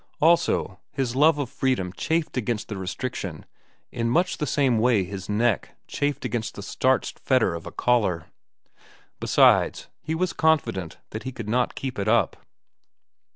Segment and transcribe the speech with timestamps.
[0.19, 3.45] Also, his love of freedom chafed against the restriction
[3.91, 8.25] in much the same way his neck chafed against the starched fetter of a collar.
[9.19, 12.35] Besides, he was confident that he could not keep it up.